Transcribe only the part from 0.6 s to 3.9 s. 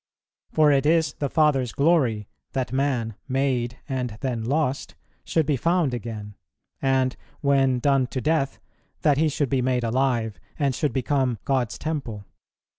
it is the Father's glory, that man, made